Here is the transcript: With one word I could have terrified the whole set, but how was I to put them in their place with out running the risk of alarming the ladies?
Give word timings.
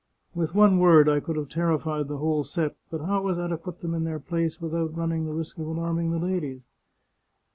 With 0.33 0.55
one 0.55 0.79
word 0.79 1.07
I 1.07 1.19
could 1.19 1.35
have 1.35 1.47
terrified 1.49 2.07
the 2.07 2.17
whole 2.17 2.43
set, 2.43 2.75
but 2.89 3.01
how 3.01 3.21
was 3.21 3.37
I 3.37 3.47
to 3.49 3.55
put 3.55 3.81
them 3.81 3.93
in 3.93 4.03
their 4.03 4.19
place 4.19 4.59
with 4.59 4.73
out 4.73 4.97
running 4.97 5.27
the 5.27 5.33
risk 5.35 5.59
of 5.59 5.67
alarming 5.67 6.09
the 6.09 6.17
ladies? 6.17 6.63